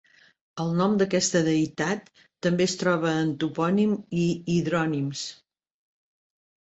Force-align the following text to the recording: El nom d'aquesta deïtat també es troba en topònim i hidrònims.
El 0.61 0.71
nom 0.77 0.95
d'aquesta 1.01 1.41
deïtat 1.47 2.09
també 2.47 2.67
es 2.69 2.75
troba 2.85 3.13
en 3.25 3.35
topònim 3.45 3.95
i 4.25 4.27
hidrònims. 4.55 5.23